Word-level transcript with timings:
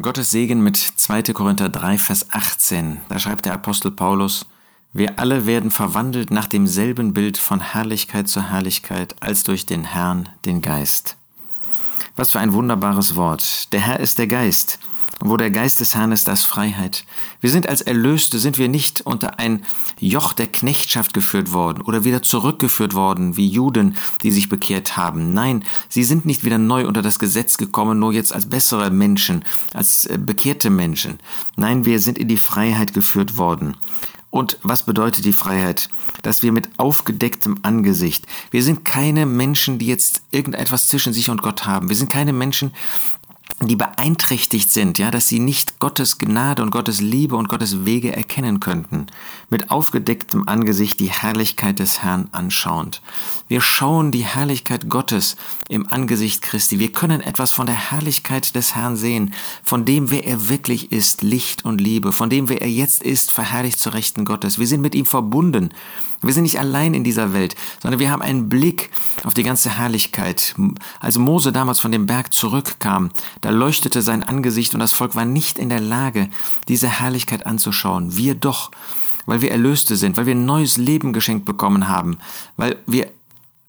Gottes 0.00 0.30
Segen 0.30 0.62
mit 0.62 0.78
2. 0.78 1.34
Korinther 1.34 1.68
3, 1.68 1.98
Vers 1.98 2.30
18. 2.30 3.02
Da 3.10 3.18
schreibt 3.18 3.44
der 3.44 3.52
Apostel 3.52 3.90
Paulus, 3.90 4.46
wir 4.94 5.18
alle 5.18 5.44
werden 5.44 5.70
verwandelt 5.70 6.30
nach 6.30 6.46
demselben 6.46 7.12
Bild 7.12 7.36
von 7.36 7.60
Herrlichkeit 7.60 8.26
zu 8.26 8.50
Herrlichkeit 8.50 9.14
als 9.20 9.42
durch 9.42 9.66
den 9.66 9.84
Herrn, 9.84 10.30
den 10.46 10.62
Geist. 10.62 11.18
Was 12.16 12.30
für 12.30 12.40
ein 12.40 12.54
wunderbares 12.54 13.16
Wort. 13.16 13.70
Der 13.74 13.80
Herr 13.80 14.00
ist 14.00 14.16
der 14.16 14.28
Geist. 14.28 14.78
Wo 15.24 15.36
der 15.36 15.52
Geist 15.52 15.78
des 15.78 15.94
Herrn 15.94 16.10
ist, 16.10 16.26
da 16.26 16.32
ist 16.32 16.42
Freiheit. 16.42 17.04
Wir 17.40 17.48
sind 17.48 17.68
als 17.68 17.80
Erlöste, 17.80 18.40
sind 18.40 18.58
wir 18.58 18.68
nicht 18.68 19.02
unter 19.02 19.38
ein 19.38 19.62
Joch 20.00 20.32
der 20.32 20.48
Knechtschaft 20.48 21.14
geführt 21.14 21.52
worden 21.52 21.80
oder 21.82 22.02
wieder 22.02 22.22
zurückgeführt 22.22 22.94
worden, 22.94 23.36
wie 23.36 23.46
Juden, 23.46 23.96
die 24.24 24.32
sich 24.32 24.48
bekehrt 24.48 24.96
haben. 24.96 25.32
Nein, 25.32 25.64
sie 25.88 26.02
sind 26.02 26.26
nicht 26.26 26.42
wieder 26.42 26.58
neu 26.58 26.88
unter 26.88 27.02
das 27.02 27.20
Gesetz 27.20 27.56
gekommen, 27.56 28.00
nur 28.00 28.12
jetzt 28.12 28.32
als 28.32 28.48
bessere 28.48 28.90
Menschen, 28.90 29.44
als 29.72 30.06
äh, 30.06 30.18
bekehrte 30.18 30.70
Menschen. 30.70 31.20
Nein, 31.54 31.84
wir 31.84 32.00
sind 32.00 32.18
in 32.18 32.26
die 32.26 32.36
Freiheit 32.36 32.92
geführt 32.92 33.36
worden. 33.36 33.76
Und 34.30 34.58
was 34.62 34.82
bedeutet 34.82 35.24
die 35.24 35.32
Freiheit? 35.32 35.88
Dass 36.22 36.42
wir 36.42 36.50
mit 36.50 36.70
aufgedecktem 36.78 37.58
Angesicht, 37.62 38.26
wir 38.50 38.62
sind 38.62 38.84
keine 38.84 39.26
Menschen, 39.26 39.78
die 39.78 39.86
jetzt 39.86 40.22
irgendetwas 40.32 40.88
zwischen 40.88 41.12
sich 41.12 41.30
und 41.30 41.42
Gott 41.42 41.66
haben. 41.66 41.90
Wir 41.90 41.96
sind 41.96 42.10
keine 42.10 42.32
Menschen, 42.32 42.72
die 43.68 43.76
beeinträchtigt 43.76 44.70
sind, 44.70 44.98
ja, 44.98 45.10
dass 45.10 45.28
sie 45.28 45.38
nicht 45.38 45.78
Gottes 45.78 46.18
Gnade 46.18 46.62
und 46.62 46.70
Gottes 46.70 47.00
Liebe 47.00 47.36
und 47.36 47.48
Gottes 47.48 47.84
Wege 47.84 48.14
erkennen 48.14 48.60
könnten, 48.60 49.06
mit 49.50 49.70
aufgedecktem 49.70 50.48
Angesicht 50.48 51.00
die 51.00 51.10
Herrlichkeit 51.10 51.78
des 51.78 52.02
Herrn 52.02 52.28
anschauend. 52.32 53.02
Wir 53.48 53.60
schauen 53.60 54.10
die 54.10 54.24
Herrlichkeit 54.24 54.88
Gottes 54.88 55.36
im 55.68 55.86
Angesicht 55.92 56.42
Christi. 56.42 56.78
Wir 56.78 56.92
können 56.92 57.20
etwas 57.20 57.52
von 57.52 57.66
der 57.66 57.90
Herrlichkeit 57.90 58.54
des 58.54 58.74
Herrn 58.74 58.96
sehen, 58.96 59.34
von 59.62 59.84
dem, 59.84 60.10
wer 60.10 60.26
er 60.26 60.48
wirklich 60.48 60.90
ist, 60.92 61.22
Licht 61.22 61.64
und 61.64 61.80
Liebe, 61.80 62.12
von 62.12 62.30
dem, 62.30 62.48
wer 62.48 62.62
er 62.62 62.70
jetzt 62.70 63.02
ist, 63.02 63.30
verherrlicht 63.30 63.78
zur 63.78 63.94
Rechten 63.94 64.24
Gottes. 64.24 64.58
Wir 64.58 64.66
sind 64.66 64.80
mit 64.80 64.94
ihm 64.94 65.06
verbunden. 65.06 65.70
Wir 66.22 66.32
sind 66.32 66.44
nicht 66.44 66.60
allein 66.60 66.94
in 66.94 67.02
dieser 67.02 67.32
Welt, 67.32 67.56
sondern 67.82 67.98
wir 67.98 68.10
haben 68.10 68.22
einen 68.22 68.48
Blick 68.48 68.90
auf 69.24 69.34
die 69.34 69.42
ganze 69.42 69.76
Herrlichkeit. 69.76 70.54
Als 71.00 71.18
Mose 71.18 71.50
damals 71.50 71.80
von 71.80 71.90
dem 71.90 72.06
Berg 72.06 72.32
zurückkam, 72.32 73.10
da 73.40 73.50
leuchtete 73.52 74.02
sein 74.02 74.22
Angesicht 74.22 74.74
und 74.74 74.80
das 74.80 74.92
Volk 74.92 75.14
war 75.14 75.24
nicht 75.24 75.58
in 75.58 75.68
der 75.68 75.80
Lage, 75.80 76.28
diese 76.68 76.88
Herrlichkeit 76.88 77.46
anzuschauen. 77.46 78.16
Wir 78.16 78.34
doch, 78.34 78.70
weil 79.26 79.40
wir 79.40 79.50
Erlöste 79.50 79.96
sind, 79.96 80.16
weil 80.16 80.26
wir 80.26 80.34
ein 80.34 80.46
neues 80.46 80.76
Leben 80.76 81.12
geschenkt 81.12 81.44
bekommen 81.44 81.88
haben, 81.88 82.18
weil 82.56 82.76
wir 82.86 83.10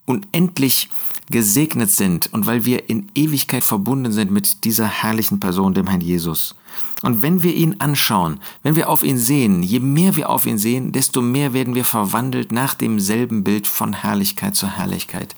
unendlich 0.06 0.90
gesegnet 1.30 1.90
sind 1.90 2.32
und 2.34 2.46
weil 2.46 2.66
wir 2.66 2.90
in 2.90 3.10
Ewigkeit 3.16 3.64
verbunden 3.64 4.12
sind 4.12 4.32
mit 4.32 4.64
dieser 4.66 4.88
herrlichen 4.88 5.40
Person, 5.40 5.74
dem 5.74 5.88
Herrn 5.88 6.02
Jesus. 6.02 6.56
Und 7.02 7.22
wenn 7.22 7.44
wir 7.44 7.54
ihn 7.54 7.80
anschauen, 7.80 8.40
wenn 8.64 8.76
wir 8.76 8.90
auf 8.90 9.04
ihn 9.04 9.18
sehen, 9.18 9.62
je 9.64 9.80
mehr 9.80 10.16
wir 10.16 10.30
auf 10.30 10.46
ihn 10.46 10.58
sehen, 10.58 10.92
desto 10.92 11.22
mehr 11.22 11.54
werden 11.54 11.76
wir 11.76 11.86
verwandelt 11.86 12.52
nach 12.52 12.74
demselben 12.74 13.44
Bild 13.44 13.68
von 13.68 13.94
Herrlichkeit 13.94 14.56
zu 14.56 14.68
Herrlichkeit. 14.68 15.36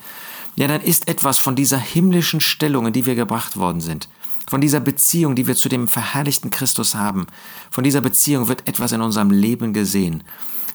Ja, 0.55 0.67
dann 0.67 0.81
ist 0.81 1.07
etwas 1.07 1.39
von 1.39 1.55
dieser 1.55 1.79
himmlischen 1.79 2.39
Stellung, 2.39 2.87
in 2.87 2.93
die 2.93 3.05
wir 3.05 3.15
gebracht 3.15 3.57
worden 3.57 3.81
sind, 3.81 4.07
von 4.47 4.61
dieser 4.61 4.79
Beziehung, 4.79 5.35
die 5.35 5.47
wir 5.47 5.55
zu 5.55 5.69
dem 5.69 5.87
verherrlichten 5.87 6.51
Christus 6.51 6.95
haben, 6.95 7.27
von 7.71 7.83
dieser 7.83 8.01
Beziehung 8.01 8.47
wird 8.47 8.67
etwas 8.67 8.91
in 8.91 9.01
unserem 9.01 9.31
Leben 9.31 9.73
gesehen. 9.73 10.23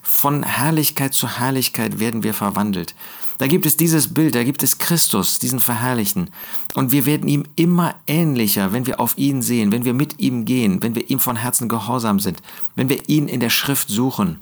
Von 0.03 0.43
Herrlichkeit 0.43 1.13
zu 1.13 1.39
Herrlichkeit 1.39 1.99
werden 1.99 2.23
wir 2.23 2.33
verwandelt. 2.33 2.95
Da 3.37 3.47
gibt 3.47 3.65
es 3.65 3.77
dieses 3.77 4.13
Bild, 4.13 4.35
da 4.35 4.43
gibt 4.43 4.61
es 4.61 4.77
Christus, 4.77 5.39
diesen 5.39 5.59
Verherrlichten. 5.59 6.29
Und 6.75 6.91
wir 6.91 7.05
werden 7.05 7.27
ihm 7.27 7.43
immer 7.55 7.95
ähnlicher, 8.07 8.71
wenn 8.71 8.85
wir 8.85 8.99
auf 8.99 9.17
ihn 9.17 9.41
sehen, 9.41 9.71
wenn 9.71 9.85
wir 9.85 9.93
mit 9.93 10.19
ihm 10.19 10.45
gehen, 10.45 10.83
wenn 10.83 10.95
wir 10.95 11.09
ihm 11.09 11.19
von 11.19 11.35
Herzen 11.35 11.67
gehorsam 11.67 12.19
sind, 12.19 12.41
wenn 12.75 12.89
wir 12.89 13.09
ihn 13.09 13.27
in 13.27 13.39
der 13.39 13.49
Schrift 13.49 13.89
suchen. 13.89 14.39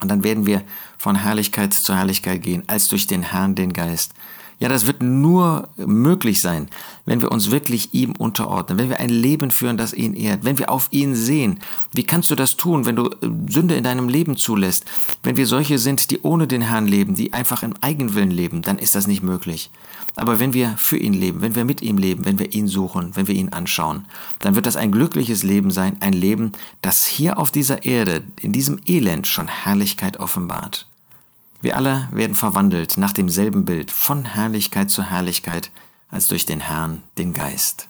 Und 0.00 0.08
dann 0.08 0.22
werden 0.22 0.46
wir 0.46 0.62
von 0.96 1.16
Herrlichkeit 1.16 1.74
zu 1.74 1.96
Herrlichkeit 1.96 2.42
gehen, 2.42 2.62
als 2.68 2.88
durch 2.88 3.06
den 3.06 3.22
Herrn 3.22 3.54
den 3.54 3.72
Geist. 3.72 4.12
Ja, 4.60 4.68
das 4.68 4.86
wird 4.86 5.02
nur 5.02 5.68
möglich 5.76 6.40
sein, 6.40 6.68
wenn 7.06 7.20
wir 7.20 7.30
uns 7.30 7.52
wirklich 7.52 7.94
ihm 7.94 8.12
unterordnen, 8.12 8.76
wenn 8.76 8.88
wir 8.88 8.98
ein 8.98 9.08
Leben 9.08 9.52
führen, 9.52 9.76
das 9.76 9.94
ihn 9.94 10.14
ehrt, 10.14 10.44
wenn 10.44 10.58
wir 10.58 10.70
auf 10.70 10.88
ihn 10.90 11.14
sehen. 11.14 11.60
Wie 11.92 12.02
kannst 12.02 12.30
du 12.32 12.34
das 12.34 12.56
tun, 12.56 12.84
wenn 12.84 12.96
du 12.96 13.06
äh, 13.06 13.30
Sünde 13.48 13.76
in 13.76 13.84
deinem 13.84 14.08
Leben 14.08 14.36
zulässt? 14.36 14.84
Wenn 15.22 15.36
wir 15.36 15.46
solche 15.46 15.78
sind, 15.78 16.10
die 16.10 16.22
ohne 16.22 16.48
den 16.48 16.62
Herrn 16.62 16.88
leben, 16.88 17.14
die 17.14 17.32
einfach 17.32 17.62
im 17.62 17.74
Eigenwillen 17.80 18.32
leben, 18.32 18.62
dann 18.62 18.78
ist 18.78 18.96
das 18.96 19.06
nicht 19.06 19.22
möglich. 19.22 19.70
Aber 20.16 20.40
wenn 20.40 20.52
wir 20.52 20.74
für 20.76 20.96
ihn 20.96 21.14
leben, 21.14 21.40
wenn 21.40 21.54
wir 21.54 21.64
mit 21.64 21.80
ihm 21.80 21.96
leben, 21.96 22.24
wenn 22.24 22.40
wir 22.40 22.52
ihn 22.52 22.66
suchen, 22.66 23.14
wenn 23.14 23.28
wir 23.28 23.36
ihn 23.36 23.50
anschauen, 23.50 24.06
dann 24.40 24.56
wird 24.56 24.66
das 24.66 24.74
ein 24.74 24.90
glückliches 24.90 25.44
Leben 25.44 25.70
sein, 25.70 25.96
ein 26.00 26.12
Leben, 26.12 26.50
das 26.82 27.06
hier 27.06 27.38
auf 27.38 27.52
dieser 27.52 27.84
Erde, 27.84 28.24
in 28.40 28.52
diesem 28.52 28.80
Elend 28.86 29.28
schon 29.28 29.46
Herrlichkeit 29.46 30.18
offenbart. 30.18 30.88
Wir 31.60 31.76
alle 31.76 32.08
werden 32.12 32.34
verwandelt 32.34 32.96
nach 32.96 33.12
demselben 33.12 33.64
Bild 33.64 33.90
von 33.90 34.24
Herrlichkeit 34.24 34.90
zu 34.90 35.02
Herrlichkeit 35.02 35.70
als 36.08 36.28
durch 36.28 36.46
den 36.46 36.60
Herrn, 36.60 37.02
den 37.18 37.34
Geist. 37.34 37.88